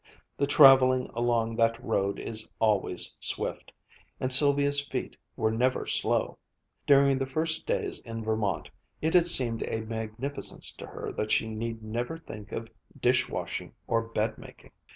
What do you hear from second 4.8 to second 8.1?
feet were never slow. During the first days